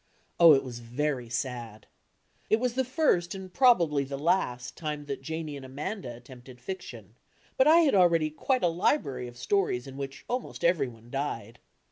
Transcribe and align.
Oh, 0.39 0.55
it 0.55 0.63
was 0.63 0.79
very 0.79 1.29
sad! 1.29 1.85
It 2.49 2.59
was 2.59 2.73
the 2.73 2.83
first, 2.83 3.35
and 3.35 3.53
probably 3.53 4.03
the 4.03 4.17
last, 4.17 4.75
dme 4.75 5.05
that 5.05 5.21
Janie 5.21 5.55
and 5.55 5.63
Amanda 5.63 6.15
attempted 6.15 6.57
ficdon, 6.57 7.09
but 7.55 7.67
I 7.67 7.81
had 7.81 7.93
already 7.93 8.31
quite 8.31 8.63
a 8.63 8.67
library 8.67 9.27
of 9.27 9.37
stories 9.37 9.85
in 9.85 9.97
which 9.97 10.25
almost 10.27 10.63
everyone 10.65 11.11
died. 11.11 11.59